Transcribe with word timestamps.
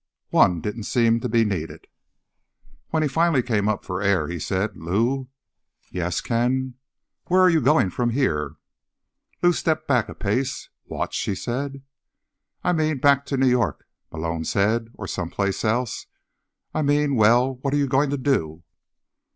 One 0.31 0.61
didn't 0.61 0.85
seem 0.85 1.19
to 1.19 1.29
be 1.29 1.45
needed. 1.45 1.85
When 2.89 3.03
he 3.03 3.07
finally 3.07 3.43
came 3.43 3.69
up 3.69 3.85
for 3.85 4.01
air, 4.01 4.27
he 4.29 4.39
said: 4.39 4.75
"Lou...." 4.75 5.27
"Yes, 5.91 6.21
Ken?" 6.21 6.73
"Lou, 6.73 6.73
where 7.27 7.41
are 7.41 7.51
you 7.51 7.61
going 7.61 7.91
from 7.91 8.09
here?" 8.09 8.55
Lou 9.43 9.53
stepped 9.53 9.87
back 9.87 10.09
a 10.09 10.15
pace. 10.15 10.69
"What?" 10.85 11.13
she 11.13 11.35
said. 11.35 11.83
"I 12.63 12.73
mean, 12.73 12.97
back 12.97 13.27
to 13.27 13.37
New 13.37 13.47
York?" 13.49 13.85
Malone 14.11 14.43
said. 14.43 14.87
"Or 14.95 15.05
someplace 15.07 15.63
else? 15.63 16.07
I 16.73 16.81
mean— 16.81 17.13
well, 17.15 17.57
what 17.57 17.71
are 17.71 17.77
you 17.77 17.85
going 17.87 18.09
to 18.09 18.17
do?" 18.17 18.63